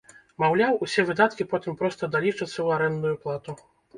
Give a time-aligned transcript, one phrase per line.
[0.43, 3.57] Маўляў, усе выдаткі потым проста далічацца ў арэндную плату.